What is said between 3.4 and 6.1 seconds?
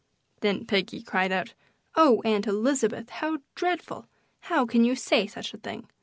dreadful! How can you say such a thing!"